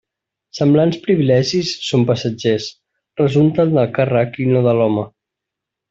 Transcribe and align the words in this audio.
Semblants 0.59 0.95
privilegis 1.03 1.73
són 1.89 2.07
passatgers; 2.11 2.71
resulten 3.23 3.79
del 3.79 3.95
càrrec 4.01 4.41
i 4.47 4.49
no 4.55 4.65
de 4.71 4.75
l'home. 4.81 5.07